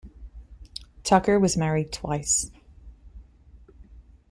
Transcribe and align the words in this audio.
Tucker 1.03 1.39
was 1.39 1.55
married 1.55 1.93
twice. 1.93 2.49